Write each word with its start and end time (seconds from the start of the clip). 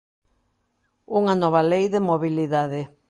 Unha 1.19 1.33
nova 1.41 1.61
lei 1.71 1.85
de 1.93 1.99
mobilidade. 2.09 2.81